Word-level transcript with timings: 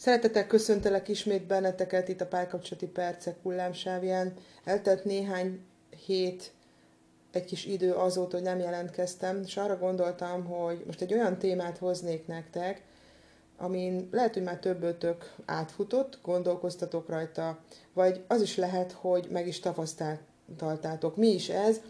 Szeretettel 0.00 0.46
köszöntelek 0.46 1.08
ismét 1.08 1.46
benneteket 1.46 2.08
itt 2.08 2.20
a 2.20 2.26
párkapcsolati 2.26 2.86
percek 2.86 3.36
hullámsávján. 3.42 4.34
Eltelt 4.64 5.04
néhány 5.04 5.60
hét, 6.06 6.52
egy 7.32 7.44
kis 7.44 7.64
idő 7.64 7.92
azóta, 7.92 8.36
hogy 8.36 8.46
nem 8.46 8.58
jelentkeztem, 8.58 9.42
és 9.44 9.56
arra 9.56 9.78
gondoltam, 9.78 10.44
hogy 10.44 10.82
most 10.86 11.00
egy 11.00 11.12
olyan 11.12 11.38
témát 11.38 11.78
hoznék 11.78 12.26
nektek, 12.26 12.82
amin 13.58 14.08
lehet, 14.12 14.34
hogy 14.34 14.42
már 14.42 14.58
többötök 14.58 15.34
átfutott, 15.44 16.18
gondolkoztatok 16.22 17.08
rajta, 17.08 17.58
vagy 17.92 18.24
az 18.26 18.42
is 18.42 18.56
lehet, 18.56 18.92
hogy 18.92 19.28
meg 19.30 19.46
is 19.46 19.60
tapasztaltátok. 19.60 21.16
Mi 21.16 21.28
is 21.28 21.48
ez? 21.48 21.80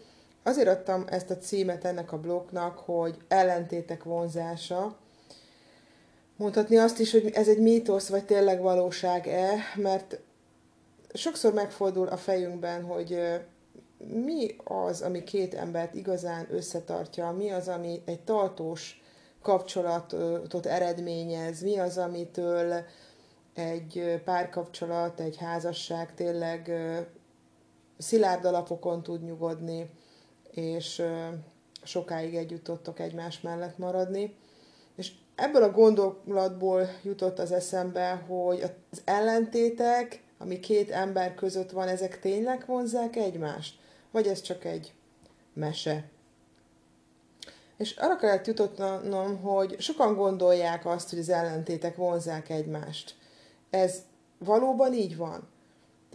Azért 0.43 0.67
adtam 0.67 1.05
ezt 1.09 1.29
a 1.29 1.37
címet 1.37 1.85
ennek 1.85 2.11
a 2.11 2.19
blokknak, 2.19 2.77
hogy 2.77 3.17
ellentétek 3.27 4.03
vonzása, 4.03 4.99
Mondhatni 6.41 6.77
azt 6.77 6.99
is, 6.99 7.11
hogy 7.11 7.29
ez 7.33 7.47
egy 7.47 7.59
mítosz, 7.59 8.09
vagy 8.09 8.25
tényleg 8.25 8.61
valóság-e, 8.61 9.55
mert 9.75 10.19
sokszor 11.13 11.53
megfordul 11.53 12.07
a 12.07 12.17
fejünkben, 12.17 12.83
hogy 12.83 13.19
mi 14.07 14.55
az, 14.63 15.01
ami 15.01 15.23
két 15.23 15.53
embert 15.53 15.95
igazán 15.95 16.47
összetartja, 16.49 17.31
mi 17.31 17.51
az, 17.51 17.67
ami 17.67 18.01
egy 18.05 18.21
tartós 18.21 19.01
kapcsolatot 19.41 20.65
eredményez, 20.65 21.61
mi 21.61 21.77
az, 21.79 21.97
amitől 21.97 22.83
egy 23.53 24.21
párkapcsolat, 24.25 25.19
egy 25.19 25.37
házasság 25.37 26.13
tényleg 26.13 26.71
szilárd 27.97 28.45
alapokon 28.45 29.03
tud 29.03 29.23
nyugodni, 29.23 29.89
és 30.51 31.03
sokáig 31.83 32.35
együtt 32.35 32.63
tudtok 32.63 32.99
egymás 32.99 33.41
mellett 33.41 33.77
maradni. 33.77 34.35
Ebből 35.41 35.63
a 35.63 35.71
gondolatból 35.71 36.89
jutott 37.03 37.39
az 37.39 37.51
eszembe, 37.51 38.23
hogy 38.27 38.61
az 38.61 39.01
ellentétek, 39.05 40.23
ami 40.37 40.59
két 40.59 40.91
ember 40.91 41.35
között 41.35 41.71
van, 41.71 41.87
ezek 41.87 42.19
tényleg 42.19 42.63
vonzák 42.67 43.15
egymást? 43.15 43.79
Vagy 44.11 44.27
ez 44.27 44.41
csak 44.41 44.65
egy 44.65 44.93
mese? 45.53 46.03
És 47.77 47.95
arra 47.95 48.15
kellett 48.15 48.47
jutotnom, 48.47 49.41
hogy 49.41 49.79
sokan 49.79 50.15
gondolják 50.15 50.85
azt, 50.85 51.09
hogy 51.09 51.19
az 51.19 51.29
ellentétek 51.29 51.95
vonzák 51.95 52.49
egymást. 52.49 53.15
Ez 53.69 54.01
valóban 54.37 54.93
így 54.93 55.17
van? 55.17 55.49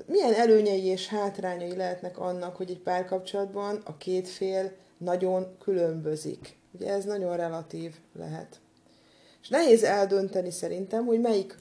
Milyen 0.06 0.34
előnyei 0.34 0.84
és 0.84 1.08
hátrányai 1.08 1.76
lehetnek 1.76 2.18
annak, 2.18 2.56
hogy 2.56 2.70
egy 2.70 2.80
párkapcsolatban 2.80 3.82
a 3.84 3.96
két 3.96 4.28
fél 4.28 4.72
nagyon 4.98 5.56
különbözik? 5.58 6.58
Ugye 6.72 6.92
ez 6.92 7.04
nagyon 7.04 7.36
relatív 7.36 7.94
lehet. 8.18 8.60
És 9.46 9.52
nehéz 9.52 9.82
eldönteni 9.82 10.50
szerintem, 10.50 11.04
hogy 11.04 11.20
melyik 11.20 11.54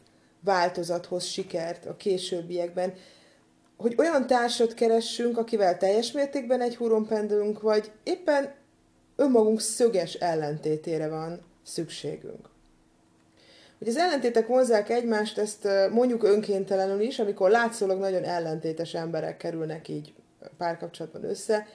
változathoz 0.44 1.24
sikert 1.24 1.86
a 1.86 1.96
későbbiekben. 1.96 2.94
Hogy 3.78 3.96
olyan 3.98 4.28
társat 4.28 4.74
keressünk, 4.74 5.38
akivel 5.38 5.78
teljes 5.78 6.12
mértékben 6.12 6.62
egy 6.62 6.76
húron 6.76 7.06
pendülünk, 7.06 7.62
vagy 7.62 7.92
éppen 8.04 8.54
önmagunk 9.16 9.60
szöges 9.60 10.14
ellentétére 10.14 11.10
van 11.10 11.42
szükségünk. 11.64 12.50
Hogy 13.78 13.88
az 13.88 13.98
ellentétek 13.98 14.48
vonzák 14.48 14.90
egymást, 14.90 15.38
ezt 15.38 15.68
mondjuk 15.92 16.24
önkéntelenül 16.24 17.00
is, 17.00 17.20
amikor 17.20 17.50
látszólag 17.50 18.00
nagyon 18.00 18.24
ellentétes 18.24 18.94
emberek 18.94 19.38
kerülnek 19.38 19.88
így 19.88 20.14
párkapcsolatban 20.58 21.24
össze, 21.24 21.68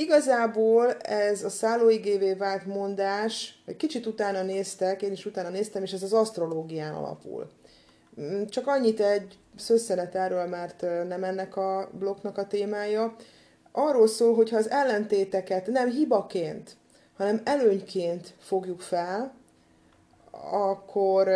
Igazából 0.00 0.92
ez 0.92 1.44
a 1.44 1.48
szállóigévé 1.48 2.32
vált 2.32 2.66
mondás, 2.66 3.62
egy 3.66 3.76
kicsit 3.76 4.06
utána 4.06 4.42
néztek, 4.42 5.02
én 5.02 5.12
is 5.12 5.26
utána 5.26 5.48
néztem, 5.48 5.82
és 5.82 5.92
ez 5.92 6.02
az 6.02 6.12
asztrológián 6.12 6.94
alapul. 6.94 7.50
Mm, 8.20 8.44
csak 8.44 8.66
annyit 8.66 9.00
egy 9.00 9.38
szösszenet 9.56 10.14
erről, 10.14 10.46
mert 10.46 10.80
nem 11.08 11.24
ennek 11.24 11.56
a 11.56 11.90
blokknak 11.92 12.38
a 12.38 12.46
témája. 12.46 13.16
Arról 13.72 14.06
szól, 14.08 14.34
hogy 14.34 14.50
ha 14.50 14.56
az 14.56 14.70
ellentéteket 14.70 15.66
nem 15.66 15.90
hibaként, 15.90 16.76
hanem 17.16 17.40
előnyként 17.44 18.34
fogjuk 18.40 18.80
fel, 18.80 19.34
akkor 20.52 21.28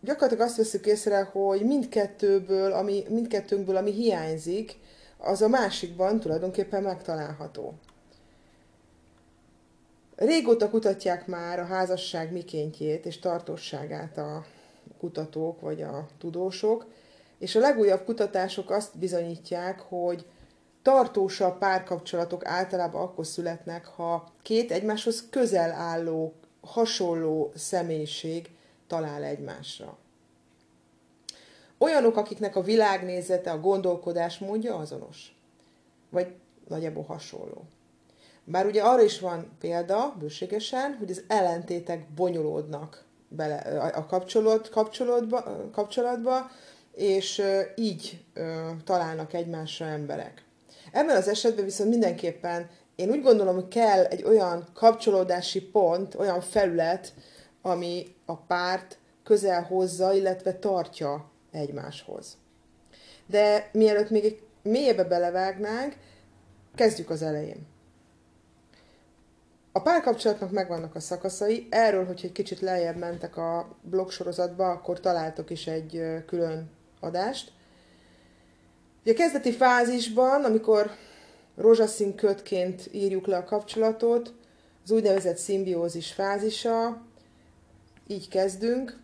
gyakorlatilag 0.00 0.46
azt 0.46 0.56
veszük 0.56 0.86
észre, 0.86 1.22
hogy 1.22 1.62
mindkettőből, 1.62 2.72
ami, 2.72 3.04
mindkettőnkből, 3.08 3.76
ami 3.76 3.92
hiányzik, 3.92 4.79
az 5.20 5.42
a 5.42 5.48
másikban 5.48 6.20
tulajdonképpen 6.20 6.82
megtalálható. 6.82 7.74
Régóta 10.16 10.70
kutatják 10.70 11.26
már 11.26 11.58
a 11.58 11.64
házasság 11.64 12.32
mikéntjét 12.32 13.06
és 13.06 13.18
tartóságát 13.18 14.18
a 14.18 14.44
kutatók 14.98 15.60
vagy 15.60 15.82
a 15.82 16.06
tudósok, 16.18 16.86
és 17.38 17.54
a 17.54 17.60
legújabb 17.60 18.04
kutatások 18.04 18.70
azt 18.70 18.98
bizonyítják, 18.98 19.80
hogy 19.80 20.26
tartósabb 20.82 21.58
párkapcsolatok 21.58 22.46
általában 22.46 23.02
akkor 23.02 23.26
születnek, 23.26 23.86
ha 23.86 24.32
két 24.42 24.72
egymáshoz 24.72 25.24
közel 25.30 25.72
álló, 25.72 26.34
hasonló 26.60 27.52
személyiség 27.54 28.50
talál 28.86 29.22
egymásra. 29.22 29.98
Olyanok, 31.82 32.16
akiknek 32.16 32.56
a 32.56 32.62
világnézete, 32.62 33.50
a 33.50 33.60
gondolkodás 33.60 34.38
módja 34.38 34.76
azonos. 34.76 35.34
Vagy 36.10 36.34
nagyjából 36.68 37.04
hasonló. 37.04 37.64
Bár 38.44 38.66
ugye 38.66 38.82
arra 38.82 39.02
is 39.02 39.20
van 39.20 39.56
példa, 39.60 40.16
bőségesen, 40.18 40.96
hogy 40.98 41.10
az 41.10 41.22
ellentétek 41.28 42.10
bonyolódnak 42.14 43.04
bele 43.28 43.56
a 43.94 44.06
kapcsolat, 44.06 44.68
kapcsolatba, 44.68 45.70
kapcsolatba, 45.72 46.50
és 46.94 47.42
így 47.74 48.24
találnak 48.84 49.32
egymásra 49.32 49.86
emberek. 49.86 50.44
Ebben 50.92 51.16
az 51.16 51.28
esetben 51.28 51.64
viszont 51.64 51.90
mindenképpen 51.90 52.68
én 52.94 53.10
úgy 53.10 53.22
gondolom, 53.22 53.54
hogy 53.54 53.68
kell 53.68 54.04
egy 54.04 54.22
olyan 54.22 54.64
kapcsolódási 54.74 55.62
pont, 55.62 56.14
olyan 56.14 56.40
felület, 56.40 57.12
ami 57.62 58.06
a 58.26 58.36
párt 58.36 58.98
közel 59.24 59.62
hozza, 59.62 60.12
illetve 60.14 60.52
tartja 60.58 61.29
egymáshoz. 61.50 62.36
De 63.26 63.70
mielőtt 63.72 64.10
még 64.10 64.24
egy 64.24 64.42
mélyebbre 64.62 65.04
belevágnánk, 65.04 65.96
kezdjük 66.74 67.10
az 67.10 67.22
elején. 67.22 67.66
A 69.72 69.82
párkapcsolatnak 69.82 70.50
megvannak 70.50 70.94
a 70.94 71.00
szakaszai, 71.00 71.66
erről, 71.70 72.06
hogy 72.06 72.20
egy 72.22 72.32
kicsit 72.32 72.60
lejjebb 72.60 72.96
mentek 72.96 73.36
a 73.36 73.76
blogsorozatba, 73.82 74.70
akkor 74.70 75.00
találtok 75.00 75.50
is 75.50 75.66
egy 75.66 76.02
külön 76.26 76.70
adást. 77.00 77.52
A 79.04 79.12
kezdeti 79.12 79.52
fázisban, 79.52 80.44
amikor 80.44 80.90
rózsaszín 81.56 82.14
kötként 82.14 82.88
írjuk 82.92 83.26
le 83.26 83.36
a 83.36 83.44
kapcsolatot, 83.44 84.34
az 84.84 84.90
úgynevezett 84.90 85.36
szimbiózis 85.36 86.12
fázisa, 86.12 87.02
így 88.06 88.28
kezdünk, 88.28 88.98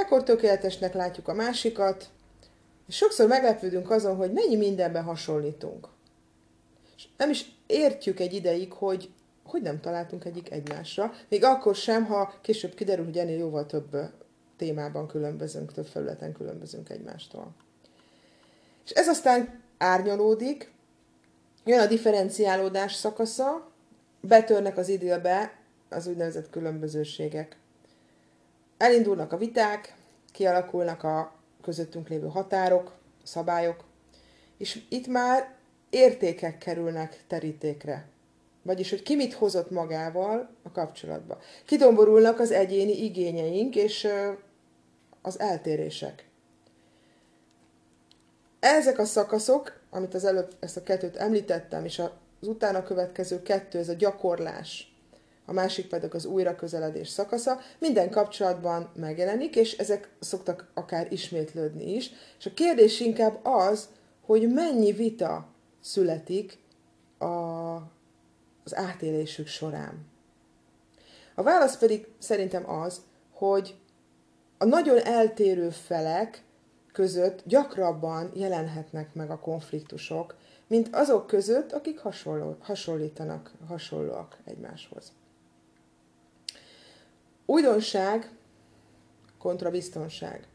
Ekkor 0.00 0.22
tökéletesnek 0.22 0.94
látjuk 0.94 1.28
a 1.28 1.34
másikat, 1.34 2.08
és 2.88 2.96
sokszor 2.96 3.28
meglepődünk 3.28 3.90
azon, 3.90 4.16
hogy 4.16 4.32
mennyi 4.32 4.56
mindenben 4.56 5.04
hasonlítunk. 5.04 5.88
És 6.96 7.08
nem 7.16 7.30
is 7.30 7.52
értjük 7.66 8.20
egy 8.20 8.32
ideig, 8.32 8.72
hogy 8.72 9.10
hogy 9.50 9.62
nem 9.62 9.80
találtunk 9.80 10.24
egyik 10.24 10.50
egymásra, 10.50 11.12
még 11.28 11.44
akkor 11.44 11.74
sem, 11.74 12.04
ha 12.04 12.34
később 12.40 12.74
kiderül, 12.74 13.04
hogy 13.04 13.18
ennél 13.18 13.38
jóval 13.38 13.66
több 13.66 13.96
témában 14.56 15.06
különbözünk, 15.06 15.72
több 15.72 15.86
felületen 15.86 16.32
különbözünk 16.32 16.88
egymástól. 16.90 17.54
És 18.84 18.90
ez 18.90 19.08
aztán 19.08 19.60
árnyalódik, 19.78 20.72
jön 21.64 21.80
a 21.80 21.86
differenciálódás 21.86 22.94
szakasza, 22.94 23.70
betörnek 24.20 24.76
az 24.76 24.88
időbe 24.88 25.58
az 25.88 26.06
úgynevezett 26.06 26.50
különbözőségek. 26.50 27.59
Elindulnak 28.80 29.32
a 29.32 29.36
viták, 29.36 29.94
kialakulnak 30.32 31.02
a 31.02 31.32
közöttünk 31.62 32.08
lévő 32.08 32.26
határok, 32.26 32.92
szabályok, 33.22 33.84
és 34.56 34.82
itt 34.88 35.06
már 35.06 35.54
értékek 35.90 36.58
kerülnek 36.58 37.24
terítékre. 37.26 38.06
Vagyis, 38.62 38.90
hogy 38.90 39.02
ki 39.02 39.16
mit 39.16 39.34
hozott 39.34 39.70
magával 39.70 40.50
a 40.62 40.70
kapcsolatba. 40.70 41.38
Kidomborulnak 41.64 42.38
az 42.38 42.50
egyéni 42.50 43.04
igényeink 43.04 43.76
és 43.76 44.08
az 45.22 45.40
eltérések. 45.40 46.28
Ezek 48.60 48.98
a 48.98 49.04
szakaszok, 49.04 49.80
amit 49.90 50.14
az 50.14 50.24
előbb 50.24 50.54
ezt 50.60 50.76
a 50.76 50.82
kettőt 50.82 51.16
említettem, 51.16 51.84
és 51.84 51.98
az 51.98 52.48
utána 52.48 52.82
következő 52.82 53.42
kettő, 53.42 53.78
ez 53.78 53.88
a 53.88 53.94
gyakorlás, 53.94 54.89
a 55.50 55.52
másik 55.52 55.86
pedig 55.86 56.14
az 56.14 56.24
újra 56.24 56.54
közeledés 56.54 57.08
szakasza, 57.08 57.60
minden 57.78 58.10
kapcsolatban 58.10 58.90
megjelenik, 58.94 59.56
és 59.56 59.76
ezek 59.76 60.08
szoktak 60.20 60.70
akár 60.74 61.12
ismétlődni 61.12 61.94
is. 61.94 62.10
És 62.38 62.46
a 62.46 62.54
kérdés 62.54 63.00
inkább 63.00 63.38
az, 63.42 63.88
hogy 64.20 64.52
mennyi 64.52 64.92
vita 64.92 65.48
születik 65.80 66.58
a, 67.18 67.24
az 68.64 68.74
átélésük 68.74 69.46
során. 69.46 70.06
A 71.34 71.42
válasz 71.42 71.78
pedig 71.78 72.06
szerintem 72.18 72.70
az, 72.70 73.00
hogy 73.32 73.74
a 74.58 74.64
nagyon 74.64 74.98
eltérő 75.04 75.70
felek 75.70 76.44
között 76.92 77.42
gyakrabban 77.44 78.30
jelenhetnek 78.34 79.14
meg 79.14 79.30
a 79.30 79.38
konfliktusok, 79.38 80.36
mint 80.66 80.88
azok 80.92 81.26
között, 81.26 81.72
akik 81.72 81.98
hasonló, 81.98 82.56
hasonlítanak, 82.60 83.52
hasonlóak 83.68 84.38
egymáshoz. 84.44 85.12
Újdonság 87.50 88.30
kontra 89.38 89.70
biztonság. 89.70 90.46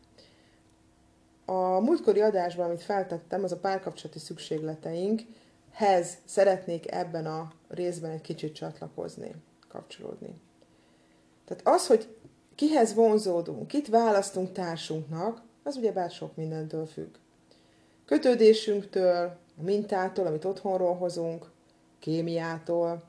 A 1.46 1.80
múltkori 1.80 2.22
adásban, 2.22 2.66
amit 2.66 2.82
feltettem, 2.82 3.44
az 3.44 3.52
a 3.52 3.58
párkapcsolati 3.58 4.20
szükségleteinkhez 4.20 6.18
szeretnék 6.26 6.92
ebben 6.92 7.26
a 7.26 7.52
részben 7.68 8.12
egy 8.12 8.22
kicsit 8.22 8.56
csatlakozni, 8.56 9.36
kapcsolódni. 9.68 10.42
Tehát 11.46 11.68
az, 11.68 11.88
hogy 11.88 12.16
kihez 12.56 12.94
vonzódunk, 12.94 13.68
kit 13.68 13.88
választunk 13.88 14.52
társunknak, 14.52 15.42
az 15.64 15.76
ugye 15.76 15.92
bár 15.92 16.12
sok 16.12 16.36
mindentől 16.36 16.86
függ. 16.86 17.16
Kötődésünktől, 18.06 19.38
a 19.58 19.62
mintától, 19.62 20.26
amit 20.26 20.46
otthonról 20.46 20.96
hozunk, 20.96 21.52
kémiától, 22.00 23.04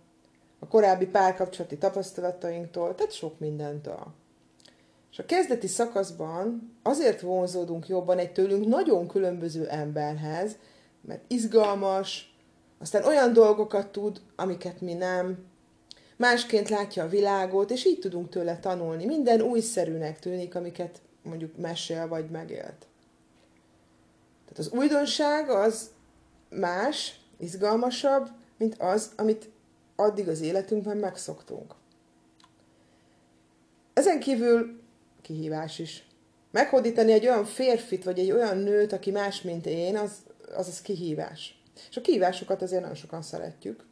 a 0.59 0.67
korábbi 0.67 1.07
párkapcsolati 1.07 1.79
tapasztalatainktól, 1.79 2.95
tehát 2.95 3.13
sok 3.13 3.39
mindentől. 3.39 4.07
És 5.11 5.19
a 5.19 5.27
kezdeti 5.27 5.67
szakaszban 5.67 6.77
azért 6.83 7.21
vonzódunk 7.21 7.89
jobban 7.89 8.19
egy 8.19 8.33
tőlünk 8.33 8.67
nagyon 8.67 9.09
különböző 9.09 9.69
emberhez, 9.69 10.57
mert 11.01 11.21
izgalmas, 11.27 12.37
aztán 12.79 13.05
olyan 13.05 13.33
dolgokat 13.33 13.87
tud, 13.87 14.21
amiket 14.37 14.81
mi 14.81 14.95
nem, 14.95 15.45
másként 16.17 16.69
látja 16.69 17.05
a 17.05 17.09
világot, 17.09 17.71
és 17.71 17.87
így 17.87 17.99
tudunk 17.99 18.29
tőle 18.29 18.59
tanulni. 18.59 19.05
Minden 19.05 19.41
újszerűnek 19.41 20.19
tűnik, 20.19 20.55
amiket 20.55 21.01
mondjuk 21.23 21.57
mesél 21.57 22.09
vagy 22.09 22.31
megélt. 22.31 22.87
Tehát 24.45 24.59
az 24.59 24.71
újdonság 24.71 25.51
az 25.51 25.91
más, 26.51 27.21
izgalmasabb, 27.39 28.29
mint 28.59 28.75
az, 28.79 29.11
amit 29.17 29.51
addig 29.97 30.29
az 30.29 30.41
életünkben 30.41 30.97
megszoktunk. 30.97 31.75
Ezen 33.93 34.21
kívül 34.21 34.81
kihívás 35.23 35.79
is. 35.79 36.07
Meghódítani 36.51 37.13
egy 37.13 37.27
olyan 37.27 37.45
férfit, 37.45 38.05
vagy 38.05 38.19
egy 38.19 38.31
olyan 38.31 38.59
nőt, 38.59 38.93
aki 38.93 39.11
más, 39.11 39.43
mint 39.43 39.67
én, 39.67 39.97
az 39.97 40.13
az, 40.55 40.69
az 40.69 40.81
kihívás. 40.81 41.61
És 41.91 41.97
a 41.97 42.01
kihívásokat 42.01 42.63
azért 42.63 42.81
nagyon 42.81 42.97
sokan 42.97 43.23
szeretjük. 43.23 43.85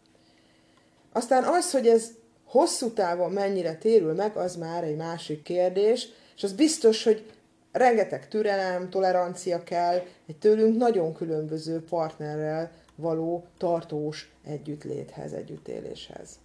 Aztán 1.13 1.45
az, 1.45 1.71
hogy 1.71 1.87
ez 1.87 2.11
hosszú 2.45 2.93
távon 2.93 3.33
mennyire 3.33 3.77
térül 3.77 4.15
meg, 4.15 4.37
az 4.37 4.57
már 4.57 4.85
egy 4.85 4.97
másik 4.97 5.43
kérdés, 5.43 6.09
és 6.37 6.43
az 6.43 6.53
biztos, 6.53 7.05
hogy 7.05 7.31
rengeteg 7.73 8.29
türelem, 8.29 8.91
tolerancia 8.91 9.63
kell 9.63 10.03
egy 10.27 10.37
tőlünk 10.37 10.77
nagyon 10.77 11.15
különböző 11.15 11.85
partnerrel 11.85 12.71
való 12.97 13.45
tartós 13.59 14.33
együttléthez, 14.45 15.33
együttéléshez. 15.33 16.39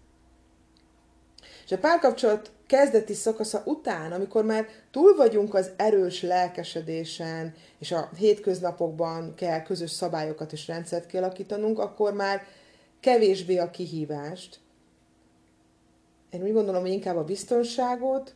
És 1.65 1.71
a 1.71 1.77
párkapcsolat 1.77 2.51
kezdeti 2.67 3.13
szakasza 3.13 3.61
után, 3.65 4.11
amikor 4.11 4.45
már 4.45 4.67
túl 4.91 5.15
vagyunk 5.15 5.53
az 5.53 5.71
erős 5.75 6.21
lelkesedésen, 6.21 7.53
és 7.79 7.91
a 7.91 8.09
hétköznapokban 8.17 9.33
kell 9.35 9.61
közös 9.61 9.91
szabályokat 9.91 10.51
és 10.51 10.67
rendszert 10.67 11.05
kialakítanunk, 11.05 11.79
akkor 11.79 12.13
már 12.13 12.41
kevésbé 12.99 13.57
a 13.57 13.69
kihívást. 13.69 14.59
Én 16.29 16.43
úgy 16.43 16.53
gondolom, 16.53 16.81
hogy 16.81 16.91
inkább 16.91 17.17
a 17.17 17.23
biztonságot, 17.23 18.35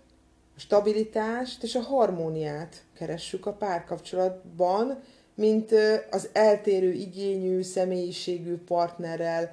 a 0.56 0.60
stabilitást 0.60 1.63
és 1.63 1.75
a 1.75 1.81
harmóniát 1.81 2.83
keressük 2.94 3.45
a 3.45 3.54
párkapcsolatban, 3.54 5.04
mint 5.36 5.72
az 6.12 6.30
eltérő 6.34 6.92
igényű, 6.92 7.62
személyiségű 7.62 8.58
partnerrel 8.58 9.52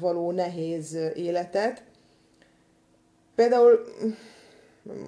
való 0.00 0.30
nehéz 0.30 0.98
életet. 1.14 1.82
Például, 3.34 3.84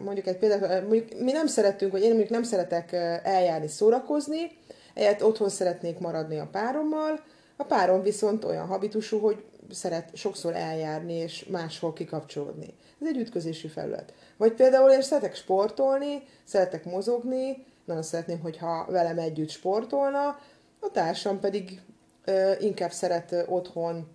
mondjuk 0.04 0.26
egy 0.26 0.36
példát, 0.36 0.88
mondjuk 0.88 1.20
mi 1.20 1.32
nem 1.32 1.46
szeretünk, 1.46 1.92
vagy 1.92 2.02
én 2.02 2.08
mondjuk 2.08 2.30
nem 2.30 2.42
szeretek 2.42 2.92
eljárni, 3.22 3.68
szórakozni, 3.68 4.50
egyet 4.94 5.22
otthon 5.22 5.48
szeretnék 5.48 5.98
maradni 5.98 6.38
a 6.38 6.48
párommal, 6.52 7.24
a 7.56 7.64
párom 7.64 8.02
viszont 8.02 8.44
olyan 8.44 8.66
habitusú, 8.66 9.18
hogy 9.18 9.44
szeret 9.70 10.16
sokszor 10.16 10.54
eljárni 10.54 11.12
és 11.12 11.44
máshol 11.44 11.92
kikapcsolódni. 11.92 12.74
Ez 13.00 13.06
egy 13.06 13.16
ütközési 13.16 13.68
felület. 13.68 14.12
Vagy 14.36 14.52
például 14.52 14.90
én 14.90 15.02
szeretek 15.02 15.34
sportolni, 15.34 16.22
szeretek 16.44 16.84
mozogni, 16.84 17.64
nagyon 17.86 18.02
szeretném, 18.02 18.40
hogyha 18.40 18.86
velem 18.90 19.18
együtt 19.18 19.48
sportolna, 19.48 20.38
a 20.80 20.90
társam 20.92 21.40
pedig 21.40 21.80
ö, 22.24 22.52
inkább 22.60 22.92
szeret 22.92 23.44
otthon 23.48 24.08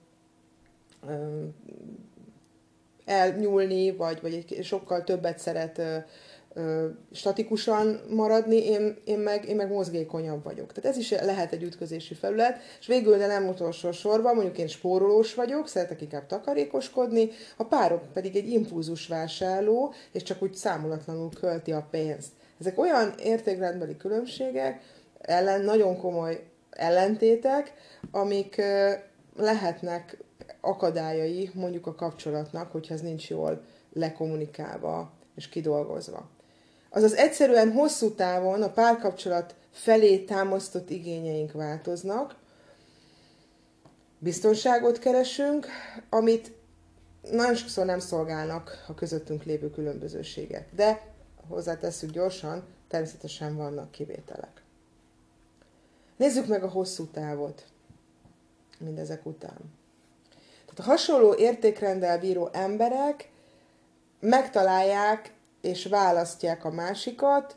ö, 1.07 1.43
elnyúlni, 3.05 3.91
vagy, 3.91 4.21
vagy 4.21 4.33
egy 4.33 4.63
sokkal 4.63 5.03
többet 5.03 5.39
szeret 5.39 5.77
ö, 5.77 5.97
ö, 6.53 6.87
statikusan 7.11 8.01
maradni, 8.09 8.65
én, 8.65 8.97
én, 9.05 9.19
meg, 9.19 9.45
én 9.49 9.55
meg 9.55 9.71
mozgékonyabb 9.71 10.43
vagyok. 10.43 10.73
Tehát 10.73 10.89
ez 10.89 10.97
is 10.97 11.11
lehet 11.11 11.51
egy 11.51 11.63
ütközési 11.63 12.13
felület, 12.13 12.59
és 12.79 12.87
végül, 12.87 13.17
de 13.17 13.27
nem 13.27 13.47
utolsó 13.47 13.91
sorban, 13.91 14.35
mondjuk 14.35 14.57
én 14.57 14.67
spórolós 14.67 15.33
vagyok, 15.33 15.67
szeretek 15.67 16.01
inkább 16.01 16.25
takarékoskodni, 16.25 17.29
a 17.57 17.63
párok 17.63 18.13
pedig 18.13 18.35
egy 18.35 18.49
impulzus 18.49 19.07
vásárló, 19.07 19.93
és 20.11 20.23
csak 20.23 20.41
úgy 20.41 20.53
számolatlanul 20.53 21.29
költi 21.39 21.71
a 21.71 21.87
pénzt. 21.91 22.31
Ezek 22.61 22.79
olyan 22.79 23.13
értékrendbeli 23.17 23.97
különbségek, 23.97 24.81
ellen, 25.19 25.61
nagyon 25.61 25.97
komoly 25.97 26.43
ellentétek, 26.69 27.73
amik 28.11 28.61
lehetnek 29.35 30.17
akadályai 30.59 31.49
mondjuk 31.53 31.87
a 31.87 31.95
kapcsolatnak, 31.95 32.71
hogyha 32.71 32.93
ez 32.93 33.01
nincs 33.01 33.29
jól 33.29 33.61
lekommunikálva 33.93 35.11
és 35.35 35.49
kidolgozva. 35.49 36.29
Azaz 36.89 37.13
egyszerűen 37.13 37.71
hosszú 37.71 38.15
távon 38.15 38.61
a 38.61 38.71
párkapcsolat 38.71 39.55
felé 39.71 40.17
támasztott 40.17 40.89
igényeink 40.89 41.51
változnak, 41.51 42.35
biztonságot 44.19 44.99
keresünk, 44.99 45.67
amit 46.09 46.51
nagyon 47.31 47.55
sokszor 47.55 47.85
nem 47.85 47.99
szolgálnak 47.99 48.85
a 48.87 48.93
közöttünk 48.93 49.43
lévő 49.43 49.69
különbözőségek. 49.69 50.69
De 50.75 51.10
hozzátesszük 51.47 52.11
gyorsan, 52.11 52.63
természetesen 52.87 53.55
vannak 53.55 53.91
kivételek. 53.91 54.63
Nézzük 56.17 56.47
meg 56.47 56.63
a 56.63 56.69
hosszú 56.69 57.05
távot 57.05 57.65
mindezek 58.79 59.25
után. 59.25 59.79
Tehát 60.65 60.79
a 60.79 60.83
hasonló 60.83 61.33
értékrendel 61.33 62.19
bíró 62.19 62.49
emberek 62.51 63.31
megtalálják 64.19 65.33
és 65.61 65.85
választják 65.85 66.65
a 66.65 66.71
másikat, 66.71 67.55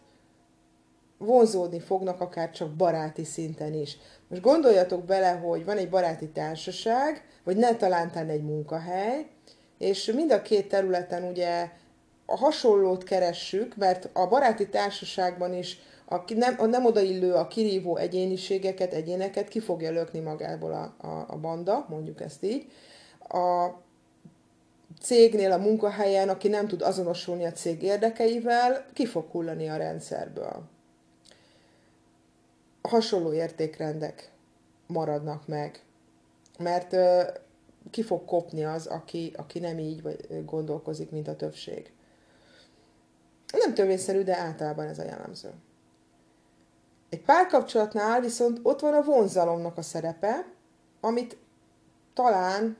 vonzódni 1.18 1.80
fognak 1.80 2.20
akár 2.20 2.50
csak 2.50 2.70
baráti 2.70 3.24
szinten 3.24 3.74
is. 3.74 3.96
Most 4.28 4.42
gondoljatok 4.42 5.04
bele, 5.04 5.30
hogy 5.30 5.64
van 5.64 5.76
egy 5.76 5.88
baráti 5.88 6.28
társaság, 6.28 7.24
vagy 7.44 7.56
ne 7.56 7.76
talántán 7.76 8.28
egy 8.28 8.42
munkahely, 8.42 9.26
és 9.78 10.04
mind 10.14 10.32
a 10.32 10.42
két 10.42 10.68
területen 10.68 11.24
ugye 11.24 11.70
a 12.26 12.36
hasonlót 12.36 13.04
keressük, 13.04 13.76
mert 13.76 14.08
a 14.12 14.26
baráti 14.26 14.68
társaságban 14.68 15.54
is 15.54 15.78
a 16.04 16.32
nem, 16.34 16.54
a 16.58 16.66
nem 16.66 16.84
odaillő, 16.84 17.32
a 17.32 17.48
kirívó 17.48 17.96
egyéniségeket, 17.96 18.92
egyéneket 18.92 19.48
ki 19.48 19.60
fogja 19.60 19.90
lökni 19.90 20.18
magából 20.18 20.72
a, 20.72 21.06
a, 21.06 21.24
a 21.28 21.36
banda, 21.36 21.86
mondjuk 21.88 22.20
ezt 22.20 22.44
így. 22.44 22.70
A 23.28 23.68
cégnél, 25.00 25.52
a 25.52 25.58
munkahelyen, 25.58 26.28
aki 26.28 26.48
nem 26.48 26.68
tud 26.68 26.82
azonosulni 26.82 27.44
a 27.44 27.52
cég 27.52 27.82
érdekeivel, 27.82 28.86
ki 28.92 29.06
fog 29.06 29.30
hullani 29.30 29.68
a 29.68 29.76
rendszerből. 29.76 30.62
Hasonló 32.82 33.32
értékrendek 33.32 34.30
maradnak 34.86 35.46
meg, 35.46 35.82
mert 36.58 36.96
ki 37.90 38.02
fog 38.02 38.24
kopni 38.24 38.64
az, 38.64 38.86
aki, 38.86 39.32
aki 39.36 39.58
nem 39.58 39.78
így 39.78 40.02
gondolkozik, 40.44 41.10
mint 41.10 41.28
a 41.28 41.36
többség. 41.36 41.92
Nem 43.58 43.74
törvényszerű, 43.74 44.22
de 44.22 44.36
általában 44.38 44.86
ez 44.86 44.98
a 44.98 45.04
jellemző. 45.04 45.50
Egy 47.08 47.22
párkapcsolatnál 47.22 48.20
viszont 48.20 48.60
ott 48.62 48.80
van 48.80 48.94
a 48.94 49.02
vonzalomnak 49.02 49.76
a 49.76 49.82
szerepe, 49.82 50.46
amit 51.00 51.36
talán 52.14 52.76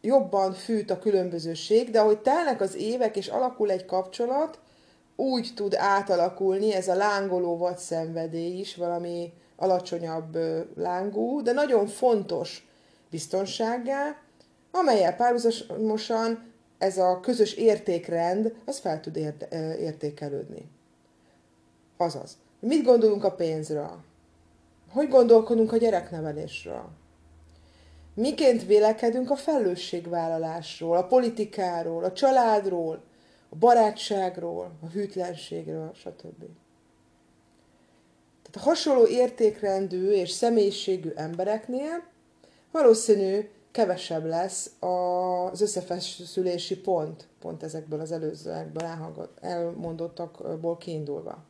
jobban 0.00 0.52
fűt 0.52 0.90
a 0.90 0.98
különbözőség, 0.98 1.90
de 1.90 2.00
ahogy 2.00 2.18
telnek 2.18 2.60
az 2.60 2.74
évek 2.74 3.16
és 3.16 3.28
alakul 3.28 3.70
egy 3.70 3.84
kapcsolat, 3.84 4.58
úgy 5.16 5.52
tud 5.54 5.74
átalakulni 5.74 6.74
ez 6.74 6.88
a 6.88 6.94
lángoló 6.94 7.56
vadszenvedély 7.56 8.58
is, 8.58 8.76
valami 8.76 9.32
alacsonyabb 9.56 10.38
lángú, 10.76 11.42
de 11.42 11.52
nagyon 11.52 11.86
fontos 11.86 12.68
biztonsággá, 13.10 14.16
amelyel 14.70 15.16
párhuzamosan 15.16 16.52
ez 16.78 16.98
a 16.98 17.20
közös 17.20 17.54
értékrend, 17.54 18.54
az 18.64 18.78
fel 18.78 19.00
tud 19.00 19.16
érte, 19.16 19.76
értékelődni. 19.78 20.70
Azaz, 21.96 22.36
mit 22.60 22.84
gondolunk 22.84 23.24
a 23.24 23.34
pénzről? 23.34 24.04
Hogy 24.90 25.08
gondolkodunk 25.08 25.72
a 25.72 25.76
gyereknevelésről? 25.76 26.88
Miként 28.14 28.66
vélekedünk 28.66 29.30
a 29.30 29.36
felelősségvállalásról, 29.36 30.96
a 30.96 31.06
politikáról, 31.06 32.04
a 32.04 32.12
családról, 32.12 33.02
a 33.48 33.56
barátságról, 33.56 34.72
a 34.82 34.86
hűtlenségről, 34.86 35.90
stb. 35.94 36.38
Tehát 38.42 38.56
a 38.56 38.60
hasonló 38.60 39.06
értékrendű 39.06 40.10
és 40.10 40.30
személyiségű 40.30 41.12
embereknél 41.14 42.02
valószínű 42.70 43.48
kevesebb 43.76 44.24
lesz 44.24 44.70
az 44.80 45.60
összefeszülési 45.60 46.80
pont, 46.80 47.26
pont 47.40 47.62
ezekből 47.62 48.00
az 48.00 48.12
előzőekből 48.12 49.28
elmondottakból 49.40 50.76
kiindulva. 50.76 51.44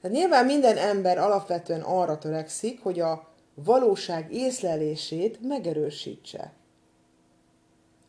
Tehát 0.00 0.16
nyilván 0.16 0.44
minden 0.44 0.76
ember 0.76 1.18
alapvetően 1.18 1.80
arra 1.80 2.18
törekszik, 2.18 2.82
hogy 2.82 3.00
a 3.00 3.28
valóság 3.54 4.32
észlelését 4.32 5.38
megerősítse. 5.48 6.52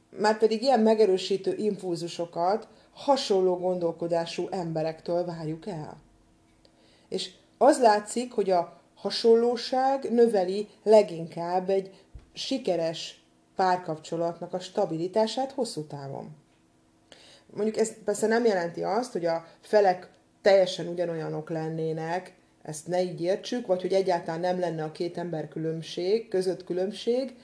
Márpedig 0.10 0.62
ilyen 0.62 0.80
megerősítő 0.80 1.56
impulzusokat 1.56 2.68
hasonló 2.94 3.58
gondolkodású 3.58 4.48
emberektől 4.52 5.26
várjuk 5.26 5.68
el. 5.68 6.02
És 7.08 7.32
az 7.58 7.80
látszik, 7.82 8.32
hogy 8.34 8.50
a 8.50 8.80
hasonlóság 8.96 10.12
növeli 10.12 10.68
leginkább 10.84 11.70
egy 11.70 11.92
sikeres 12.34 13.24
párkapcsolatnak 13.56 14.54
a 14.54 14.60
stabilitását 14.60 15.52
hosszú 15.52 15.84
távon. 15.84 16.36
Mondjuk 17.54 17.78
ez 17.78 17.94
persze 18.04 18.28
nem 18.28 18.46
jelenti 18.46 18.84
azt, 18.84 19.12
hogy 19.12 19.26
a 19.26 19.46
felek 19.62 20.10
teljesen 20.42 20.88
ugyanolyanok 20.88 21.50
lennének, 21.50 22.38
ezt 22.62 22.88
ne 22.88 23.02
így 23.02 23.22
értsük, 23.22 23.68
vagy 23.68 23.82
hogy 23.82 23.94
egyáltalán 23.94 24.40
nem 24.40 24.60
lenne 24.60 24.84
a 24.84 24.92
két 24.92 25.18
ember 25.18 25.48
különbség, 25.48 26.28
között 26.28 26.64
különbség, 26.64 27.36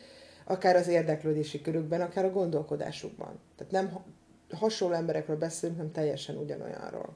akár 0.45 0.75
az 0.75 0.87
érdeklődési 0.87 1.61
körükben, 1.61 2.01
akár 2.01 2.25
a 2.25 2.31
gondolkodásukban. 2.31 3.39
Tehát 3.57 3.71
nem 3.71 4.03
hasonló 4.51 4.95
emberekről 4.95 5.37
beszélünk, 5.37 5.77
hanem 5.77 5.93
teljesen 5.93 6.37
ugyanolyanról. 6.37 7.15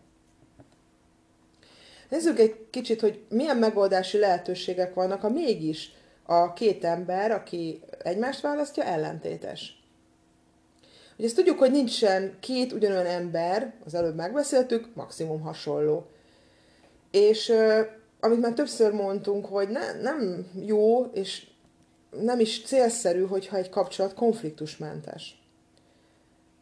Nézzük 2.10 2.40
egy 2.40 2.66
kicsit, 2.70 3.02
hogy 3.02 3.26
milyen 3.30 3.58
megoldási 3.58 4.18
lehetőségek 4.18 4.94
vannak, 4.94 5.22
ha 5.22 5.30
mégis 5.30 5.92
a 6.30 6.54
két 6.54 6.84
ember, 6.84 7.32
aki 7.32 7.82
egymást 8.04 8.42
választja, 8.42 8.84
ellentétes. 8.84 9.84
Ugye 11.18 11.28
ezt 11.28 11.36
tudjuk, 11.36 11.60
hogy 11.60 11.72
nincsen 11.72 12.38
két 12.40 12.72
ugyanolyan 12.72 13.06
ember, 13.06 13.74
az 13.86 13.94
előbb 13.94 14.16
megbeszéltük, 14.16 14.96
maximum 14.96 15.42
hasonló. 15.42 16.06
És 17.12 17.54
amit 18.20 18.42
már 18.42 18.54
többször 18.54 18.92
mondtunk, 18.92 19.46
hogy 19.46 19.70
ne, 19.70 20.02
nem 20.02 20.52
jó, 20.66 21.06
és 21.06 21.48
nem 22.10 22.40
is 22.40 22.64
célszerű, 22.64 23.26
hogyha 23.26 23.58
egy 23.58 23.70
kapcsolat 23.70 24.14
konfliktusmentes. 24.14 25.44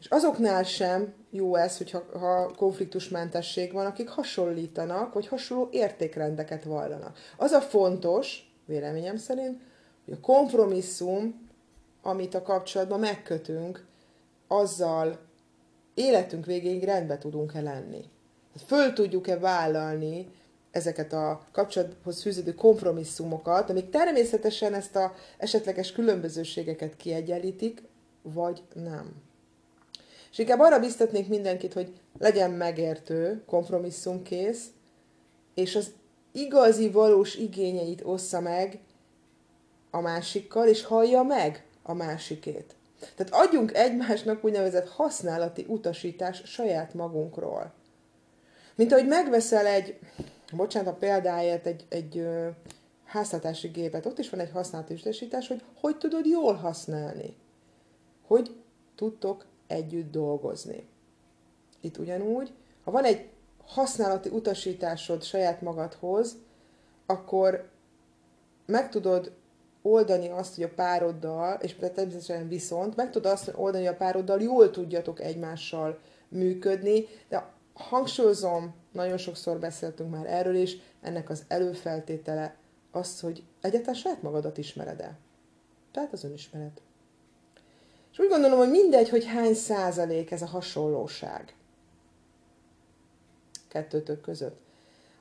És 0.00 0.06
azoknál 0.06 0.62
sem 0.62 1.14
jó 1.30 1.54
ez, 1.56 1.76
hogyha 1.76 2.04
ha 2.18 2.54
konfliktusmentesség 2.56 3.72
van, 3.72 3.86
akik 3.86 4.08
hasonlítanak, 4.08 5.12
vagy 5.12 5.28
hasonló 5.28 5.68
értékrendeket 5.72 6.64
vallanak. 6.64 7.18
Az 7.36 7.50
a 7.50 7.60
fontos, 7.60 8.47
véleményem 8.68 9.16
szerint, 9.16 9.60
hogy 10.04 10.14
a 10.14 10.20
kompromisszum, 10.20 11.48
amit 12.02 12.34
a 12.34 12.42
kapcsolatban 12.42 13.00
megkötünk, 13.00 13.86
azzal 14.46 15.18
életünk 15.94 16.46
végéig 16.46 16.84
rendbe 16.84 17.18
tudunk-e 17.18 17.60
lenni. 17.60 18.04
Föl 18.66 18.92
tudjuk-e 18.92 19.38
vállalni 19.38 20.26
ezeket 20.70 21.12
a 21.12 21.46
kapcsolathoz 21.52 22.22
fűződő 22.22 22.54
kompromisszumokat, 22.54 23.70
amik 23.70 23.90
természetesen 23.90 24.74
ezt 24.74 24.96
a 24.96 25.14
esetleges 25.38 25.92
különbözőségeket 25.92 26.96
kiegyenlítik, 26.96 27.82
vagy 28.22 28.62
nem. 28.74 29.12
És 30.30 30.38
inkább 30.38 30.60
arra 30.60 30.78
biztatnék 30.78 31.28
mindenkit, 31.28 31.72
hogy 31.72 31.92
legyen 32.18 32.50
megértő, 32.50 33.42
kompromisszumkész, 33.46 34.66
és 35.54 35.76
az 35.76 35.92
igazi, 36.40 36.90
valós 36.90 37.34
igényeit 37.34 38.02
ossza 38.04 38.40
meg 38.40 38.78
a 39.90 40.00
másikkal, 40.00 40.68
és 40.68 40.84
hallja 40.84 41.22
meg 41.22 41.66
a 41.82 41.94
másikét. 41.94 42.76
Tehát 43.16 43.46
adjunk 43.46 43.74
egymásnak 43.74 44.44
úgynevezett 44.44 44.88
használati 44.88 45.64
utasítás 45.68 46.42
saját 46.44 46.94
magunkról. 46.94 47.72
Mint 48.74 48.92
ahogy 48.92 49.06
megveszel 49.06 49.66
egy, 49.66 49.98
bocsánat 50.52 50.94
a 50.94 50.96
példáért, 50.96 51.66
egy, 51.66 51.84
egy 51.88 52.18
ö, 52.18 52.48
háztartási 53.04 53.68
gépet, 53.68 54.06
ott 54.06 54.18
is 54.18 54.30
van 54.30 54.40
egy 54.40 54.50
használati 54.50 54.94
utasítás, 54.94 55.48
hogy 55.48 55.62
hogy 55.80 55.98
tudod 55.98 56.26
jól 56.26 56.54
használni. 56.54 57.36
Hogy 58.26 58.56
tudtok 58.94 59.46
együtt 59.66 60.10
dolgozni. 60.10 60.88
Itt 61.80 61.98
ugyanúgy, 61.98 62.52
ha 62.84 62.90
van 62.90 63.04
egy 63.04 63.28
használati 63.68 64.28
utasításod 64.28 65.22
saját 65.22 65.62
magadhoz, 65.62 66.36
akkor 67.06 67.68
meg 68.66 68.90
tudod 68.90 69.32
oldani 69.82 70.28
azt, 70.28 70.54
hogy 70.54 70.64
a 70.64 70.74
pároddal, 70.74 71.58
és 71.60 71.74
természetesen 71.74 72.48
viszont, 72.48 72.96
meg 72.96 73.10
tudod 73.10 73.32
azt 73.32 73.52
oldani, 73.56 73.84
hogy 73.84 73.94
a 73.94 73.96
pároddal 73.96 74.40
jól 74.40 74.70
tudjatok 74.70 75.20
egymással 75.20 75.98
működni, 76.28 77.06
de 77.28 77.46
hangsúlyozom, 77.74 78.74
nagyon 78.92 79.16
sokszor 79.16 79.58
beszéltünk 79.58 80.10
már 80.10 80.26
erről 80.26 80.54
is, 80.54 80.76
ennek 81.02 81.30
az 81.30 81.44
előfeltétele 81.48 82.56
az, 82.90 83.20
hogy 83.20 83.42
egyáltalán 83.60 83.94
saját 83.94 84.22
magadat 84.22 84.58
ismered-e. 84.58 85.18
Tehát 85.92 86.12
az 86.12 86.24
önismeret. 86.24 86.80
És 88.12 88.18
úgy 88.18 88.28
gondolom, 88.28 88.58
hogy 88.58 88.70
mindegy, 88.70 89.08
hogy 89.08 89.24
hány 89.24 89.54
százalék 89.54 90.30
ez 90.30 90.42
a 90.42 90.46
hasonlóság 90.46 91.54
kettőtök 93.68 94.20
között. 94.20 94.60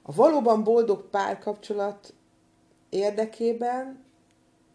A 0.01 0.13
valóban 0.13 0.63
boldog 0.63 1.09
párkapcsolat 1.09 2.13
érdekében 2.89 4.03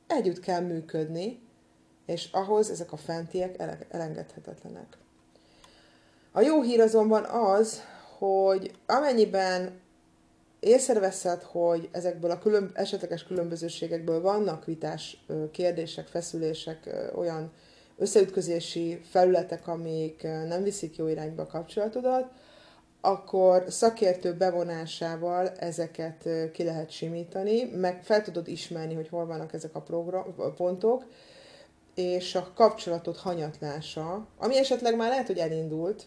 együtt 0.07 0.41
kell 0.41 0.61
működni, 0.61 1.41
és 2.07 2.29
ahhoz 2.33 2.71
ezek 2.71 2.93
a 2.93 2.97
fentiek 2.97 3.57
elengedhetetlenek. 3.89 4.99
A 6.33 6.41
jó 6.41 6.63
hír 6.63 6.81
azonban 6.81 7.25
az, 7.25 7.83
hogy 8.19 8.71
amennyiben 8.87 9.81
észreveszed, 10.61 11.43
hogy 11.43 11.89
ezekből 11.93 12.31
a 12.31 12.39
külön, 12.39 12.71
esetleges 12.75 13.25
különbözőségekből 13.25 14.21
vannak 14.21 14.65
vitás 14.65 15.25
kérdések, 15.51 16.07
feszülések, 16.07 17.11
olyan 17.15 17.53
összeütközési 17.99 19.01
felületek, 19.11 19.69
amik 19.69 20.23
nem 20.23 20.63
viszik 20.63 20.97
jó 20.97 21.07
irányba 21.07 21.43
a 21.43 21.47
kapcsolatodat, 21.47 22.31
akkor 23.05 23.65
szakértő 23.69 24.35
bevonásával 24.35 25.49
ezeket 25.49 26.29
ki 26.53 26.65
lehet 26.65 26.91
simítani, 26.91 27.65
meg 27.65 28.03
fel 28.03 28.23
tudod 28.23 28.49
ismerni, 28.49 28.95
hogy 28.95 29.09
hol 29.09 29.27
vannak 29.27 29.53
ezek 29.53 29.75
a 29.75 29.81
program, 29.81 30.35
pontok, 30.57 31.05
és 31.95 32.35
a 32.35 32.53
kapcsolatot 32.55 33.17
hanyatlása, 33.17 34.27
ami 34.39 34.59
esetleg 34.59 34.97
már 34.97 35.09
lehet, 35.09 35.27
hogy 35.27 35.39
elindult, 35.39 36.07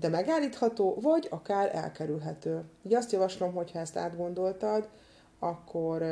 de 0.00 0.08
megállítható, 0.08 0.98
vagy 1.00 1.26
akár 1.30 1.76
elkerülhető. 1.76 2.64
Így 2.86 2.94
azt 2.94 3.12
javaslom, 3.12 3.52
hogy 3.52 3.70
ha 3.70 3.78
ezt 3.78 3.96
átgondoltad, 3.96 4.88
akkor 5.38 6.02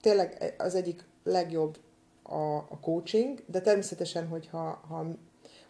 tényleg 0.00 0.54
az 0.58 0.74
egyik 0.74 1.04
legjobb 1.24 1.78
a, 2.22 2.56
a 2.56 2.78
coaching, 2.80 3.42
de 3.46 3.60
természetesen, 3.60 4.26
hogyha 4.28 4.80
ha 4.88 5.06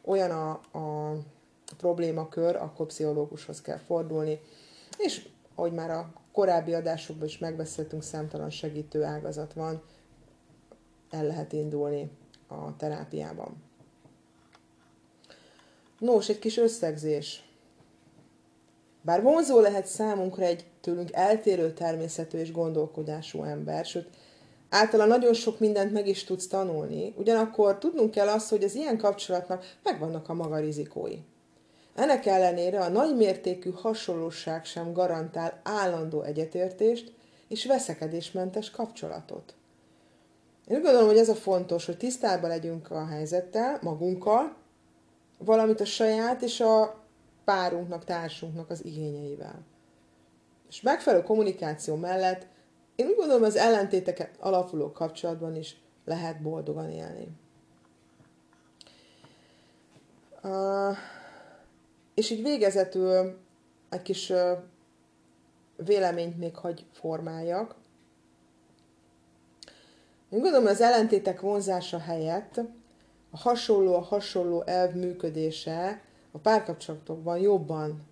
olyan 0.04 0.30
a, 0.30 0.50
a 0.78 1.16
problémakör, 1.76 2.56
akkor 2.56 2.86
pszichológushoz 2.86 3.60
kell 3.60 3.78
fordulni. 3.78 4.40
És 4.98 5.28
ahogy 5.54 5.72
már 5.72 5.90
a 5.90 6.12
korábbi 6.32 6.74
adásokban 6.74 7.26
is 7.26 7.38
megbeszéltünk, 7.38 8.02
számtalan 8.02 8.50
segítő 8.50 9.04
ágazat 9.04 9.52
van, 9.52 9.82
el 11.10 11.26
lehet 11.26 11.52
indulni 11.52 12.10
a 12.48 12.76
terápiában. 12.76 13.62
Nos, 15.98 16.28
egy 16.28 16.38
kis 16.38 16.56
összegzés. 16.56 17.44
Bár 19.02 19.22
vonzó 19.22 19.60
lehet 19.60 19.86
számunkra 19.86 20.44
egy 20.44 20.64
tőlünk 20.80 21.12
eltérő 21.12 21.72
természetű 21.72 22.38
és 22.38 22.52
gondolkodású 22.52 23.42
ember, 23.42 23.84
sőt, 23.84 24.08
általa 24.68 25.04
nagyon 25.04 25.34
sok 25.34 25.58
mindent 25.58 25.92
meg 25.92 26.06
is 26.06 26.24
tudsz 26.24 26.46
tanulni, 26.46 27.14
ugyanakkor 27.16 27.78
tudnunk 27.78 28.10
kell 28.10 28.28
azt, 28.28 28.48
hogy 28.48 28.64
az 28.64 28.74
ilyen 28.74 28.98
kapcsolatnak 28.98 29.76
megvannak 29.82 30.28
a 30.28 30.34
maga 30.34 30.58
rizikói. 30.58 31.18
Ennek 32.00 32.26
ellenére 32.26 32.80
a 32.80 32.88
nagymértékű 32.88 33.70
hasonlóság 33.70 34.64
sem 34.64 34.92
garantál 34.92 35.60
állandó 35.62 36.22
egyetértést 36.22 37.12
és 37.48 37.66
veszekedésmentes 37.66 38.70
kapcsolatot. 38.70 39.54
Én 40.66 40.76
úgy 40.76 40.82
gondolom, 40.82 41.08
hogy 41.08 41.16
ez 41.16 41.28
a 41.28 41.34
fontos, 41.34 41.86
hogy 41.86 41.96
tisztában 41.96 42.50
legyünk 42.50 42.90
a 42.90 43.06
helyzettel, 43.06 43.78
magunkkal, 43.82 44.56
valamint 45.38 45.80
a 45.80 45.84
saját 45.84 46.42
és 46.42 46.60
a 46.60 47.04
párunknak, 47.44 48.04
társunknak 48.04 48.70
az 48.70 48.84
igényeivel. 48.84 49.60
És 50.68 50.80
megfelelő 50.80 51.22
kommunikáció 51.22 51.94
mellett 51.94 52.46
én 52.94 53.06
úgy 53.06 53.16
gondolom, 53.16 53.42
az 53.42 53.56
ellentéteket 53.56 54.30
alapuló 54.38 54.92
kapcsolatban 54.92 55.56
is 55.56 55.76
lehet 56.04 56.42
boldogan 56.42 56.90
élni. 56.90 57.28
Uh, 60.42 60.96
és 62.20 62.30
így 62.30 62.42
végezetül 62.42 63.38
egy 63.90 64.02
kis 64.02 64.32
véleményt 65.76 66.38
még 66.38 66.56
hagy 66.56 66.84
formáljak. 66.92 67.74
Én 70.30 70.40
gondolom, 70.40 70.66
az 70.66 70.80
ellentétek 70.80 71.40
vonzása 71.40 71.98
helyett 71.98 72.60
a 73.30 73.38
hasonló, 73.38 73.94
a 73.94 74.00
hasonló 74.00 74.62
elv 74.66 74.94
működése 74.94 76.00
a 76.32 76.38
párkapcsolatokban 76.38 77.38
jobban 77.38 78.02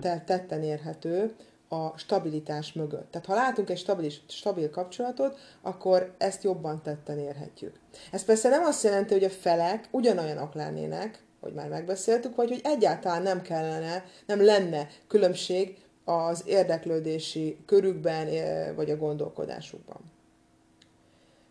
tetten 0.00 0.62
érhető 0.62 1.34
a 1.68 1.98
stabilitás 1.98 2.72
mögött. 2.72 3.10
Tehát 3.10 3.26
ha 3.26 3.34
látunk 3.34 3.70
egy 3.70 3.78
stabil, 3.78 4.10
stabil 4.28 4.70
kapcsolatot, 4.70 5.38
akkor 5.62 6.14
ezt 6.18 6.42
jobban 6.42 6.82
tetten 6.82 7.18
érhetjük. 7.18 7.80
Ez 8.12 8.24
persze 8.24 8.48
nem 8.48 8.64
azt 8.64 8.84
jelenti, 8.84 9.12
hogy 9.12 9.24
a 9.24 9.30
felek 9.30 9.88
ugyanolyanok 9.90 10.54
lennének, 10.54 11.23
hogy 11.44 11.54
már 11.54 11.68
megbeszéltük, 11.68 12.34
vagy 12.34 12.48
hogy 12.48 12.60
egyáltalán 12.64 13.22
nem 13.22 13.42
kellene, 13.42 14.04
nem 14.26 14.44
lenne 14.44 14.88
különbség 15.06 15.78
az 16.04 16.42
érdeklődési 16.46 17.56
körükben, 17.66 18.28
vagy 18.74 18.90
a 18.90 18.96
gondolkodásukban. 18.96 20.00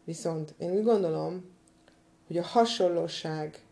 Viszont 0.04 0.54
én 0.58 0.72
úgy 0.72 0.84
gondolom, 0.84 1.52
hogy 2.28 2.38
a 2.38 2.44
hasonlóság 2.44 3.64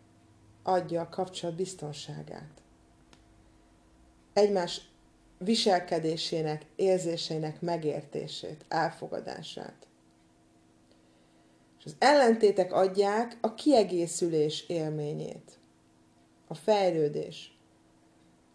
adja 0.63 1.01
a 1.01 1.09
kapcsolat 1.09 1.55
biztonságát. 1.55 2.61
Egymás 4.33 4.81
viselkedésének, 5.37 6.65
érzéseinek 6.75 7.61
megértését, 7.61 8.65
elfogadását. 8.67 9.87
És 11.79 11.85
az 11.85 11.95
ellentétek 11.99 12.73
adják 12.73 13.37
a 13.41 13.53
kiegészülés 13.53 14.63
élményét, 14.67 15.59
a 16.51 16.53
fejlődés, 16.53 17.58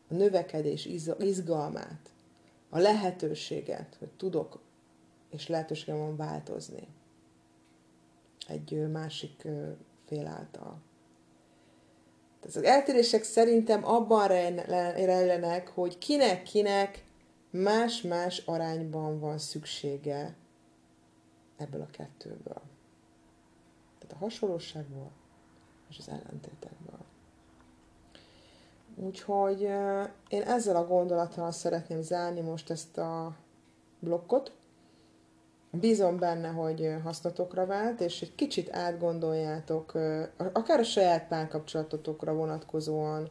a 0.09 0.15
növekedés 0.15 0.89
izgalmát, 1.19 2.11
a 2.69 2.79
lehetőséget, 2.79 3.97
hogy 3.99 4.09
tudok 4.09 4.61
és 5.31 5.49
lehetőségem 5.49 5.99
van 5.99 6.17
változni 6.17 6.89
egy 8.49 8.91
másik 8.91 9.47
fél 10.07 10.27
által. 10.27 10.81
Tehát 12.41 12.57
az 12.57 12.63
eltérések 12.63 13.23
szerintem 13.23 13.85
abban 13.85 14.29
rejlenek, 14.29 15.69
hogy 15.69 15.99
kinek-kinek 15.99 17.05
más-más 17.51 18.39
arányban 18.39 19.21
van 19.21 19.39
szüksége 19.39 20.37
ebből 21.57 21.81
a 21.81 21.91
kettőből. 21.91 22.63
Tehát 23.99 24.15
a 24.15 24.17
hasonlóságból 24.17 25.11
és 25.89 25.99
az 25.99 26.09
ellentétekből. 26.09 27.05
Úgyhogy 28.97 29.61
én 30.29 30.43
ezzel 30.43 30.77
a 30.77 30.87
gondolattal 30.87 31.51
szeretném 31.53 32.01
zárni 32.01 32.41
most 32.41 32.71
ezt 32.71 32.99
a 32.99 33.37
blokkot. 33.99 34.53
Bízom 35.71 36.19
benne, 36.19 36.49
hogy 36.49 36.95
hasznotokra 37.03 37.67
vált, 37.67 38.01
és 38.01 38.23
egy 38.23 38.35
kicsit 38.35 38.73
átgondoljátok, 38.73 39.93
akár 40.53 40.79
a 40.79 40.85
saját 40.85 41.29
párkapcsolatotokra 41.29 42.35
vonatkozóan 42.35 43.31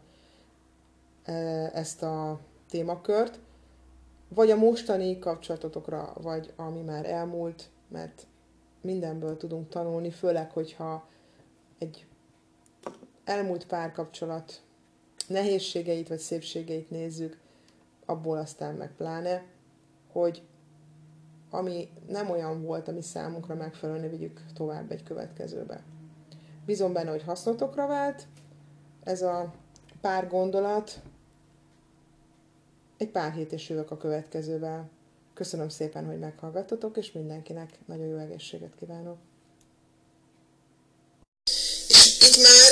ezt 1.74 2.04
a 2.04 2.40
témakört, 2.70 3.40
vagy 4.28 4.52
a 4.52 4.56
mostani 4.56 5.20
kapcsolatotokra, 5.20 6.14
vagy 6.22 6.54
ami 6.56 6.82
már 6.82 7.06
elmúlt, 7.06 7.70
mert 7.88 8.28
mindenből 8.82 9.38
tudunk 9.38 9.70
tanulni, 9.70 10.12
főleg, 10.12 10.52
hogyha 10.52 11.08
egy 11.78 12.08
elmúlt 13.24 13.68
párkapcsolat 13.68 14.62
nehézségeit 15.28 16.08
vagy 16.08 16.20
szépségeit 16.20 16.90
nézzük, 16.90 17.38
abból 18.06 18.38
aztán 18.38 18.76
meg 18.76 18.92
pláne, 18.98 19.46
hogy 20.12 20.42
ami 21.50 21.90
nem 22.08 22.30
olyan 22.30 22.62
volt, 22.62 22.88
ami 22.88 23.02
számunkra 23.02 23.56
megfelelően 23.56 24.10
vigyük 24.10 24.46
tovább 24.54 24.92
egy 24.92 25.04
következőbe. 25.04 25.84
Bízom 26.66 26.94
benne, 26.94 27.10
hogy 27.10 27.24
hasznotokra 27.24 27.88
vált 27.88 28.28
ez 29.04 29.22
a 29.22 29.54
pár 30.02 30.28
gondolat. 30.28 31.02
Egy 32.98 33.10
pár 33.10 33.32
hét 33.32 33.52
és 33.52 33.70
jövök 33.70 33.92
a 33.92 33.98
következővel. 33.98 34.90
Köszönöm 35.34 35.70
szépen, 35.70 36.06
hogy 36.06 36.20
meghallgattatok, 36.20 36.98
és 36.98 37.12
mindenkinek 37.12 37.80
nagyon 37.86 38.06
jó 38.06 38.18
egészséget 38.18 38.76
kívánok. 38.76 39.18